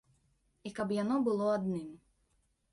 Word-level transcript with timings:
І 0.69 0.71
каб 0.79 0.95
яно 1.01 1.19
было 1.29 1.53
адным. 1.59 1.87